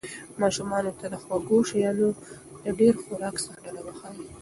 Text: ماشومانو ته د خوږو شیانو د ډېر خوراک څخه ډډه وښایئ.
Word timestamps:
ماشومانو 0.41 0.91
ته 0.99 1.05
د 1.13 1.15
خوږو 1.23 1.57
شیانو 1.69 2.09
د 2.63 2.65
ډېر 2.79 2.93
خوراک 3.03 3.35
څخه 3.45 3.57
ډډه 3.63 3.81
وښایئ. 3.85 4.25